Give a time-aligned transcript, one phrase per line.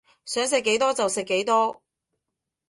[0.25, 1.83] 想食幾多就食幾多